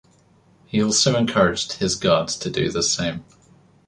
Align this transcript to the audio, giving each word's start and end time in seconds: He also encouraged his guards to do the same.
He 0.65 0.81
also 0.81 1.15
encouraged 1.15 1.73
his 1.73 1.95
guards 1.95 2.35
to 2.37 2.49
do 2.49 2.71
the 2.71 2.81
same. 2.81 3.23